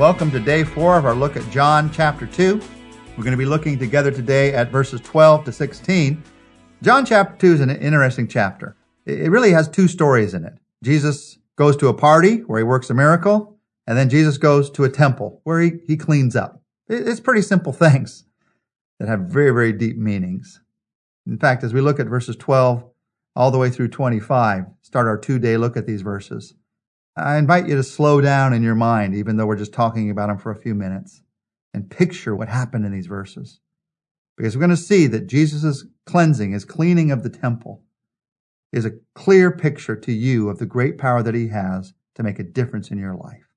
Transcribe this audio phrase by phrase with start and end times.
[0.00, 2.58] Welcome to day four of our look at John chapter 2.
[3.18, 6.22] We're going to be looking together today at verses 12 to 16.
[6.80, 8.78] John chapter 2 is an interesting chapter.
[9.04, 10.54] It really has two stories in it.
[10.82, 14.84] Jesus goes to a party where he works a miracle, and then Jesus goes to
[14.84, 16.62] a temple where he, he cleans up.
[16.88, 18.24] It's pretty simple things
[19.00, 20.62] that have very, very deep meanings.
[21.26, 22.84] In fact, as we look at verses 12
[23.36, 26.54] all the way through 25, start our two day look at these verses,
[27.20, 30.28] I invite you to slow down in your mind, even though we're just talking about
[30.28, 31.22] them for a few minutes,
[31.74, 33.60] and picture what happened in these verses.
[34.36, 37.82] Because we're going to see that Jesus' cleansing, his cleaning of the temple,
[38.72, 42.38] is a clear picture to you of the great power that he has to make
[42.38, 43.48] a difference in your life.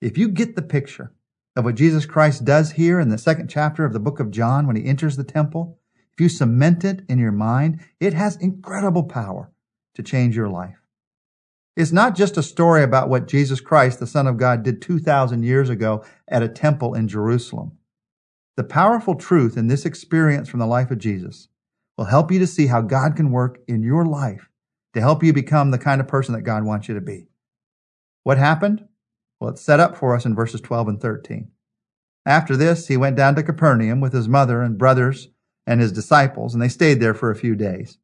[0.00, 1.12] If you get the picture
[1.56, 4.66] of what Jesus Christ does here in the second chapter of the book of John
[4.66, 5.78] when he enters the temple,
[6.12, 9.50] if you cement it in your mind, it has incredible power
[9.94, 10.81] to change your life.
[11.76, 15.42] It's not just a story about what Jesus Christ, the Son of God, did 2,000
[15.42, 17.78] years ago at a temple in Jerusalem.
[18.56, 21.48] The powerful truth in this experience from the life of Jesus
[21.96, 24.50] will help you to see how God can work in your life
[24.92, 27.28] to help you become the kind of person that God wants you to be.
[28.24, 28.86] What happened?
[29.40, 31.50] Well, it's set up for us in verses 12 and 13.
[32.26, 35.28] After this, he went down to Capernaum with his mother and brothers
[35.66, 37.98] and his disciples, and they stayed there for a few days.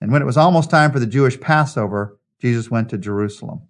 [0.00, 3.62] And when it was almost time for the Jewish Passover, Jesus went to Jerusalem.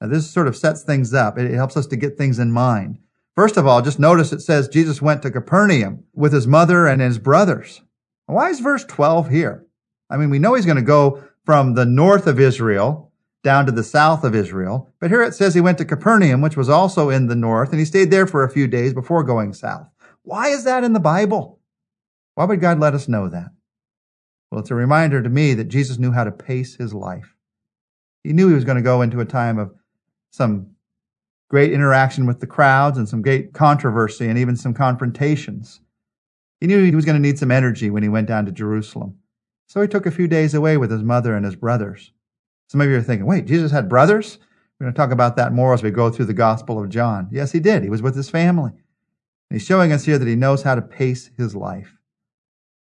[0.00, 1.36] Now, this sort of sets things up.
[1.36, 3.00] It helps us to get things in mind.
[3.34, 7.02] First of all, just notice it says Jesus went to Capernaum with his mother and
[7.02, 7.82] his brothers.
[8.26, 9.66] Why is verse 12 here?
[10.08, 13.10] I mean, we know he's going to go from the north of Israel
[13.42, 16.56] down to the south of Israel, but here it says he went to Capernaum, which
[16.56, 19.52] was also in the north, and he stayed there for a few days before going
[19.52, 19.88] south.
[20.22, 21.58] Why is that in the Bible?
[22.36, 23.48] Why would God let us know that?
[24.52, 27.34] Well, it's a reminder to me that Jesus knew how to pace his life.
[28.24, 29.72] He knew he was going to go into a time of
[30.30, 30.68] some
[31.48, 35.80] great interaction with the crowds and some great controversy and even some confrontations.
[36.60, 39.16] He knew he was going to need some energy when he went down to Jerusalem.
[39.68, 42.12] So he took a few days away with his mother and his brothers.
[42.68, 44.38] Some of you are thinking, wait, Jesus had brothers?
[44.78, 47.28] We're going to talk about that more as we go through the Gospel of John.
[47.32, 47.82] Yes, he did.
[47.82, 48.72] He was with his family.
[48.72, 51.96] And he's showing us here that he knows how to pace his life.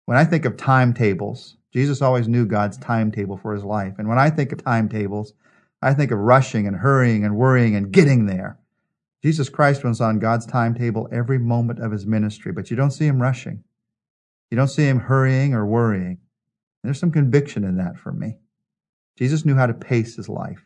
[0.07, 3.95] When I think of timetables, Jesus always knew God's timetable for his life.
[3.99, 5.35] And when I think of timetables,
[5.83, 8.59] I think of rushing and hurrying and worrying and getting there.
[9.23, 13.07] Jesus Christ was on God's timetable every moment of his ministry, but you don't see
[13.07, 13.65] him rushing.
[14.51, 16.19] You don't see him hurrying or worrying.
[16.83, 18.39] There's some conviction in that for me.
[19.17, 20.65] Jesus knew how to pace his life.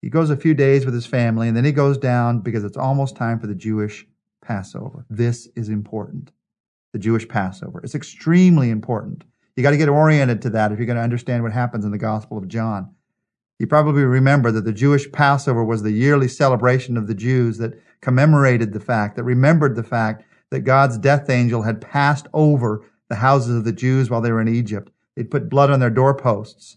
[0.00, 2.76] He goes a few days with his family and then he goes down because it's
[2.76, 4.06] almost time for the Jewish
[4.42, 5.04] Passover.
[5.10, 6.32] This is important.
[6.92, 7.80] The Jewish Passover.
[7.82, 9.24] It's extremely important.
[9.56, 11.90] You got to get oriented to that if you're going to understand what happens in
[11.90, 12.94] the Gospel of John.
[13.58, 17.80] You probably remember that the Jewish Passover was the yearly celebration of the Jews that
[18.02, 23.16] commemorated the fact, that remembered the fact that God's death angel had passed over the
[23.16, 24.92] houses of the Jews while they were in Egypt.
[25.14, 26.76] They'd put blood on their doorposts.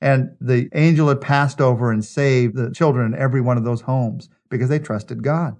[0.00, 3.80] And the angel had passed over and saved the children in every one of those
[3.80, 5.56] homes because they trusted God.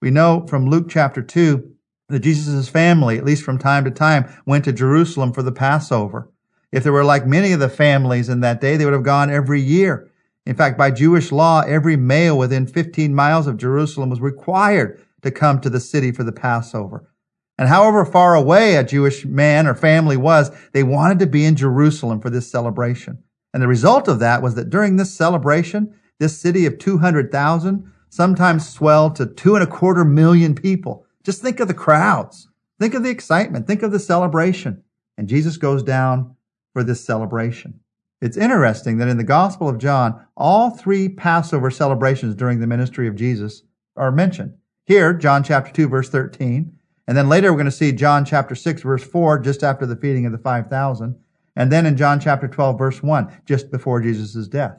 [0.00, 1.75] We know from Luke chapter 2
[2.08, 6.30] that Jesus' family, at least from time to time, went to Jerusalem for the Passover.
[6.72, 9.30] If there were like many of the families in that day, they would have gone
[9.30, 10.10] every year.
[10.44, 15.30] In fact, by Jewish law, every male within 15 miles of Jerusalem was required to
[15.30, 17.10] come to the city for the Passover.
[17.58, 21.56] And however far away a Jewish man or family was, they wanted to be in
[21.56, 23.22] Jerusalem for this celebration.
[23.52, 28.68] And the result of that was that during this celebration, this city of 200,000 sometimes
[28.68, 31.05] swelled to two and a quarter million people.
[31.26, 32.46] Just think of the crowds.
[32.78, 33.66] Think of the excitement.
[33.66, 34.84] Think of the celebration.
[35.18, 36.36] And Jesus goes down
[36.72, 37.80] for this celebration.
[38.20, 43.08] It's interesting that in the Gospel of John, all three Passover celebrations during the ministry
[43.08, 43.64] of Jesus
[43.96, 44.54] are mentioned.
[44.84, 46.78] Here, John chapter 2, verse 13.
[47.08, 49.96] And then later we're going to see John chapter 6, verse 4, just after the
[49.96, 51.18] feeding of the 5,000.
[51.56, 54.78] And then in John chapter 12, verse 1, just before Jesus' death.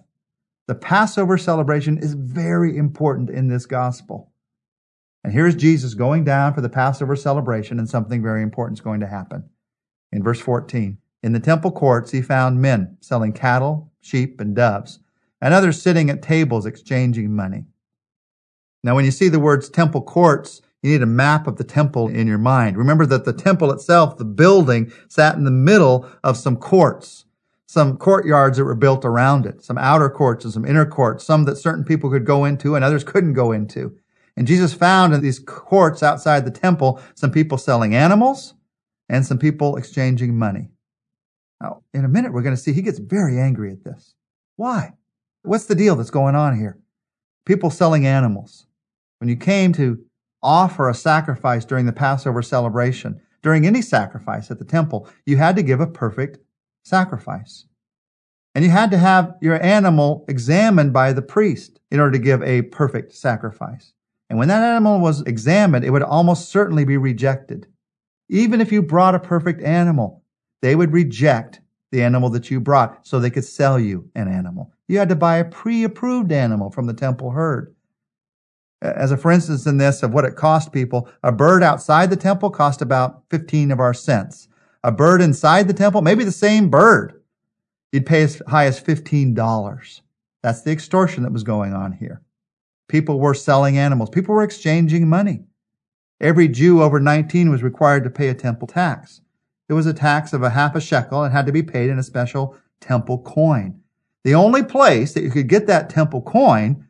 [0.68, 4.32] The Passover celebration is very important in this gospel.
[5.28, 9.02] And here's Jesus going down for the Passover celebration, and something very important is going
[9.02, 9.44] to happen.
[10.14, 15.00] In verse 14, in the temple courts, he found men selling cattle, sheep, and doves,
[15.42, 17.66] and others sitting at tables exchanging money.
[18.86, 22.08] Now, when you see the words temple courts, you need a map of the temple
[22.08, 22.78] in your mind.
[22.78, 27.26] Remember that the temple itself, the building, sat in the middle of some courts,
[27.66, 31.44] some courtyards that were built around it, some outer courts and some inner courts, some
[31.44, 33.98] that certain people could go into and others couldn't go into.
[34.38, 38.54] And Jesus found in these courts outside the temple some people selling animals
[39.10, 40.70] and some people exchanging money.
[41.60, 44.14] Now, in a minute, we're going to see he gets very angry at this.
[44.56, 44.94] Why?
[45.42, 46.78] What's the deal that's going on here?
[47.46, 48.68] People selling animals.
[49.20, 50.06] When you came to
[50.44, 55.56] offer a sacrifice during the Passover celebration, during any sacrifice at the temple, you had
[55.56, 56.38] to give a perfect
[56.84, 57.66] sacrifice.
[58.54, 62.44] And you had to have your animal examined by the priest in order to give
[62.44, 63.94] a perfect sacrifice.
[64.30, 67.68] And when that animal was examined, it would almost certainly be rejected.
[68.30, 70.24] Even if you brought a perfect animal,
[70.62, 74.74] they would reject the animal that you brought so they could sell you an animal.
[74.88, 77.74] You had to buy a pre-approved animal from the temple herd.
[78.82, 82.16] As a for instance in this of what it cost people, a bird outside the
[82.16, 84.50] temple cost about 15 of our cents.
[84.84, 87.22] A bird inside the temple, maybe the same bird,
[87.92, 90.02] you'd pay as high as $15.
[90.44, 92.22] That's the extortion that was going on here.
[92.88, 94.10] People were selling animals.
[94.10, 95.44] People were exchanging money.
[96.22, 99.22] Every Jew over 19 was required to pay a temple tax.
[99.70, 102.00] It was a tax of a half a shekel and had to be paid in
[102.00, 103.82] a special temple coin.
[104.24, 106.88] The only place that you could get that temple coin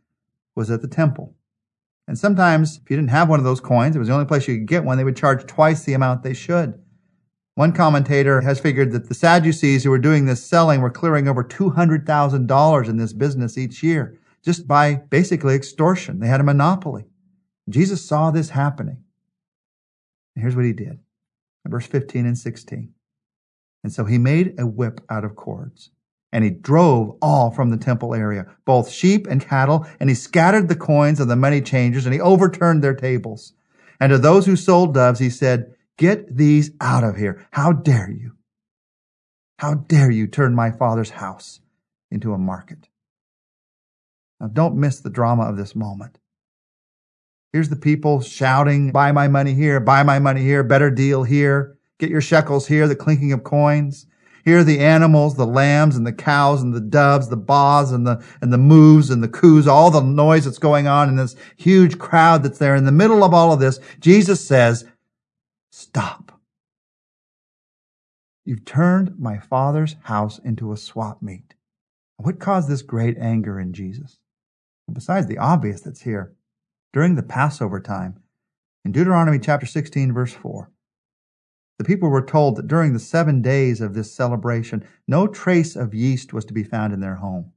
[0.56, 1.36] was at the temple.
[2.08, 4.48] And sometimes, if you didn't have one of those coins, it was the only place
[4.48, 6.80] you could get one, they would charge twice the amount they should.
[7.56, 11.44] One commentator has figured that the Sadducees who were doing this selling were clearing over
[11.44, 16.22] $200,000 in this business each year just by basically extortion.
[16.22, 17.04] They had a monopoly.
[17.68, 19.04] Jesus saw this happening.
[20.34, 21.00] And here's what he did.
[21.68, 22.94] Verse 15 and 16.
[23.84, 25.90] And so he made a whip out of cords
[26.32, 30.70] and he drove all from the temple area, both sheep and cattle, and he scattered
[30.70, 33.52] the coins of the money changers, and he overturned their tables.
[34.00, 37.46] And to those who sold doves, he said, Get these out of here.
[37.52, 38.34] How dare you?
[39.60, 41.60] How dare you turn my father's house
[42.12, 42.88] into a market?
[44.40, 46.20] Now, don't miss the drama of this moment.
[47.54, 51.78] Here's the people shouting, Buy my money here, buy my money here, better deal here,
[51.98, 54.06] get your shekels here, the clinking of coins.
[54.46, 58.08] Here are the animals, the lambs and the cows and the doves, the baws and
[58.08, 61.36] the, and the moves and the coos, all the noise that's going on in this
[61.58, 62.76] huge crowd that's there.
[62.76, 64.86] In the middle of all of this, Jesus says,
[65.70, 66.40] stop.
[68.46, 71.56] You've turned my father's house into a swap meet.
[72.16, 74.18] What caused this great anger in Jesus?
[74.92, 76.34] Besides the obvious that's here,
[76.94, 78.20] during the Passover time,
[78.86, 80.72] in Deuteronomy chapter 16 verse 4,
[81.78, 85.94] the people were told that during the seven days of this celebration, no trace of
[85.94, 87.52] yeast was to be found in their home.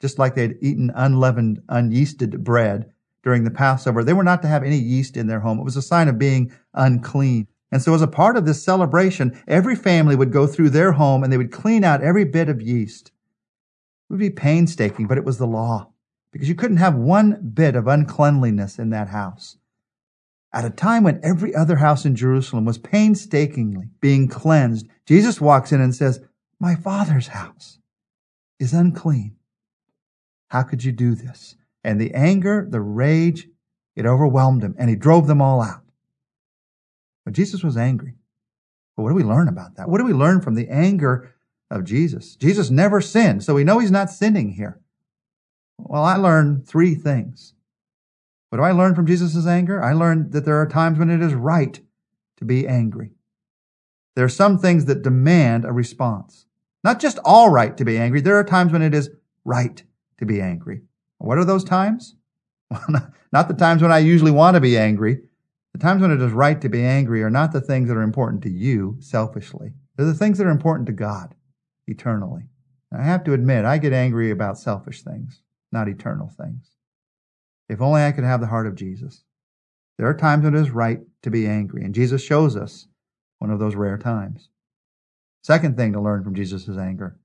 [0.00, 2.90] Just like they had eaten unleavened, unyeasted bread
[3.22, 5.60] during the Passover, they were not to have any yeast in their home.
[5.60, 7.46] It was a sign of being unclean.
[7.70, 11.22] And so as a part of this celebration, every family would go through their home
[11.22, 13.08] and they would clean out every bit of yeast.
[13.08, 15.91] It would be painstaking, but it was the law
[16.32, 19.58] because you couldn't have one bit of uncleanliness in that house
[20.52, 25.72] at a time when every other house in Jerusalem was painstakingly being cleansed, Jesus walks
[25.72, 26.20] in and says,
[26.60, 27.78] My Father's house
[28.58, 29.36] is unclean.
[30.48, 31.56] How could you do this?
[31.82, 33.48] And the anger, the rage,
[33.96, 35.82] it overwhelmed him and he drove them all out.
[37.24, 38.14] But Jesus was angry.
[38.96, 39.88] But what do we learn about that?
[39.88, 41.34] What do we learn from the anger
[41.70, 42.36] of Jesus?
[42.36, 44.81] Jesus never sinned, so we know he's not sinning here.
[45.84, 47.54] Well, I learned three things.
[48.48, 49.82] What do I learn from Jesus' anger?
[49.82, 51.80] I learned that there are times when it is right
[52.36, 53.10] to be angry.
[54.14, 56.46] There are some things that demand a response.
[56.84, 58.20] Not just all right to be angry.
[58.20, 59.10] There are times when it is
[59.44, 59.82] right
[60.18, 60.82] to be angry.
[61.18, 62.16] What are those times?
[62.88, 65.20] Well, not the times when I usually want to be angry.
[65.72, 68.02] The times when it is right to be angry are not the things that are
[68.02, 69.72] important to you selfishly.
[69.96, 71.34] They're the things that are important to God
[71.86, 72.44] eternally.
[72.90, 75.41] I have to admit, I get angry about selfish things,
[75.72, 76.70] not eternal things.
[77.68, 79.24] If only I could have the heart of Jesus.
[79.98, 82.88] There are times when it is right to be angry, and Jesus shows us
[83.38, 84.50] one of those rare times.
[85.42, 87.18] Second thing to learn from Jesus' anger.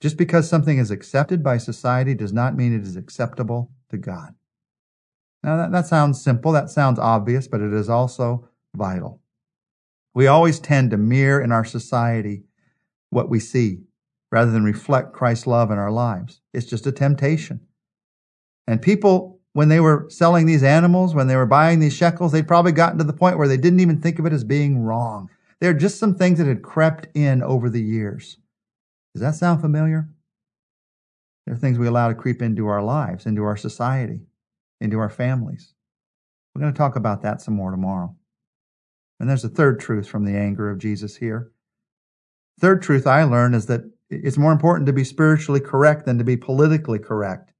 [0.00, 4.34] Just because something is accepted by society does not mean it is acceptable to God.
[5.42, 9.20] Now that, that sounds simple, that sounds obvious, but it is also vital.
[10.14, 12.44] We always tend to mirror in our society
[13.10, 13.80] what we see
[14.30, 16.40] rather than reflect Christ's love in our lives.
[16.52, 17.60] It's just a temptation.
[18.66, 22.48] And people when they were selling these animals, when they were buying these shekels, they'd
[22.48, 25.28] probably gotten to the point where they didn't even think of it as being wrong.
[25.60, 28.38] They're just some things that had crept in over the years.
[29.14, 30.08] Does that sound familiar?
[31.46, 34.22] There are things we allow to creep into our lives, into our society,
[34.80, 35.74] into our families.
[36.54, 38.14] We're going to talk about that some more tomorrow.
[39.20, 41.52] And there's a third truth from the anger of Jesus here.
[42.58, 46.24] Third truth I learned is that it's more important to be spiritually correct than to
[46.24, 47.51] be politically correct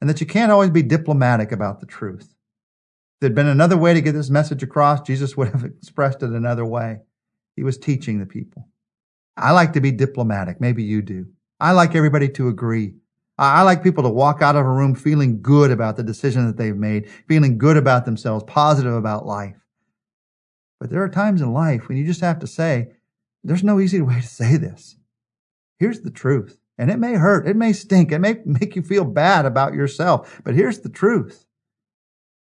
[0.00, 2.24] and that you can't always be diplomatic about the truth.
[2.24, 6.30] If there'd been another way to get this message across, Jesus would have expressed it
[6.30, 7.00] another way.
[7.56, 8.68] He was teaching the people.
[9.36, 10.60] I like to be diplomatic.
[10.60, 11.26] Maybe you do.
[11.58, 12.94] I like everybody to agree.
[13.38, 16.58] I like people to walk out of a room feeling good about the decision that
[16.58, 19.56] they've made, feeling good about themselves, positive about life.
[20.78, 22.92] But there are times in life when you just have to say,
[23.42, 24.96] there's no easy way to say this.
[25.78, 26.59] Here's the truth.
[26.80, 27.46] And it may hurt.
[27.46, 28.10] It may stink.
[28.10, 30.40] It may make you feel bad about yourself.
[30.42, 31.44] But here's the truth.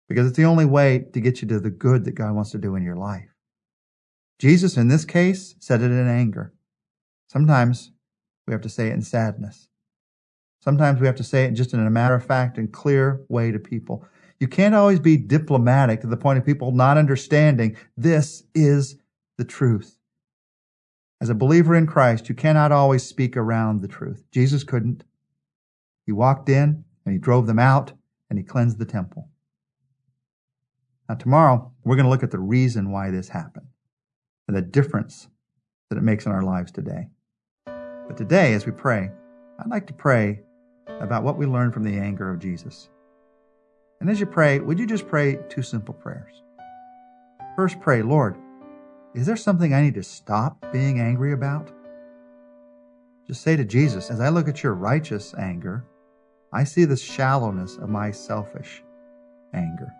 [0.08, 2.58] Because it's the only way to get you to the good that God wants to
[2.58, 3.34] do in your life.
[4.38, 6.54] Jesus, in this case, said it in anger.
[7.26, 7.90] Sometimes
[8.46, 9.66] we have to say it in sadness.
[10.62, 13.50] Sometimes we have to say it just in a matter of fact and clear way
[13.50, 14.06] to people.
[14.38, 18.98] You can't always be diplomatic to the point of people not understanding this is
[19.36, 19.98] the truth.
[21.22, 24.24] As a believer in Christ, you cannot always speak around the truth.
[24.32, 25.04] Jesus couldn't.
[26.04, 27.92] He walked in and he drove them out
[28.28, 29.28] and he cleansed the temple.
[31.08, 33.68] Now, tomorrow, we're going to look at the reason why this happened
[34.48, 35.28] and the difference
[35.90, 37.06] that it makes in our lives today.
[37.66, 39.08] But today, as we pray,
[39.60, 40.40] I'd like to pray
[40.88, 42.88] about what we learned from the anger of Jesus.
[44.00, 46.42] And as you pray, would you just pray two simple prayers?
[47.54, 48.36] First, pray, Lord,
[49.14, 51.70] is there something I need to stop being angry about?
[53.26, 55.84] Just say to Jesus, as I look at your righteous anger,
[56.52, 58.82] I see the shallowness of my selfish
[59.54, 59.92] anger.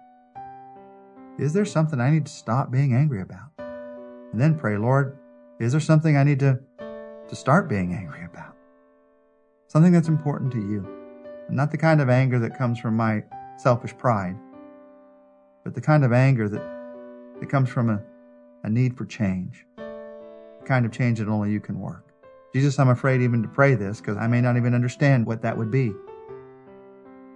[1.38, 3.50] Is there something I need to stop being angry about?
[3.58, 5.16] And then pray, Lord,
[5.60, 8.54] is there something I need to, to start being angry about?
[9.68, 10.86] Something that's important to you.
[11.48, 13.24] And not the kind of anger that comes from my
[13.58, 14.36] selfish pride,
[15.64, 16.62] but the kind of anger that,
[17.40, 18.02] that comes from a
[18.62, 22.12] a need for change, the kind of change that only you can work.
[22.52, 25.56] Jesus, I'm afraid even to pray this because I may not even understand what that
[25.56, 25.92] would be,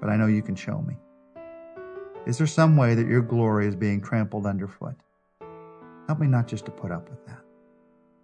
[0.01, 0.95] but I know you can show me.
[2.27, 4.95] Is there some way that your glory is being trampled underfoot?
[6.07, 7.41] Help me not just to put up with that.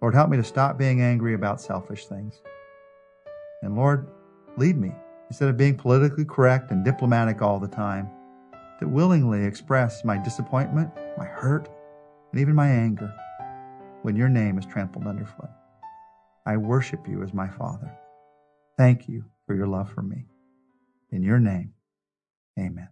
[0.01, 2.41] Lord, help me to stop being angry about selfish things.
[3.61, 4.07] And Lord,
[4.57, 4.91] lead me,
[5.29, 8.09] instead of being politically correct and diplomatic all the time,
[8.79, 11.69] to willingly express my disappointment, my hurt,
[12.33, 13.13] and even my anger
[14.01, 15.51] when your name is trampled underfoot.
[16.45, 17.95] I worship you as my Father.
[18.75, 20.25] Thank you for your love for me.
[21.11, 21.73] In your name,
[22.59, 22.89] amen.